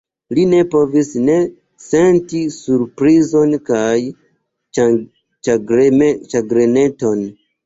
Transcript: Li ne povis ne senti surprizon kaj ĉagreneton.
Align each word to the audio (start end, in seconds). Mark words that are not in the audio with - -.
Li 0.35 0.43
ne 0.51 0.59
povis 0.75 1.09
ne 1.25 1.33
senti 1.87 2.41
surprizon 2.55 3.53
kaj 3.69 4.87
ĉagreneton. 5.49 7.25